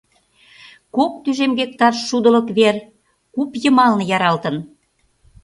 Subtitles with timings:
[0.95, 2.75] Кок тӱжем гектар шудылык вер
[3.33, 4.55] куп йымалне яралтын.